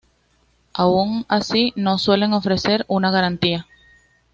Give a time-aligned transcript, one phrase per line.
[0.73, 3.67] Aun así, no suelen ofrecer gran garantía.